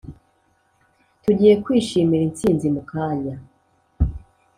tugiye 1.23 1.53
kwishimira 1.63 2.23
intsinzi 2.25 2.65
mukanya. 2.75 3.35